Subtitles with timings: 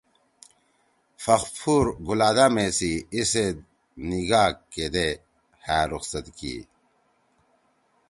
[1.23, 3.57] فخفور گلادامے سی ایزید
[4.07, 5.09] نکاح کیدے
[5.65, 6.55] ہأ رخصت کی۔